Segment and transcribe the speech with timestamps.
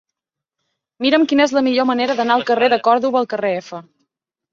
[1.05, 3.83] Mira'm quina és la millor manera d'anar del carrer de Còrdova al carrer F.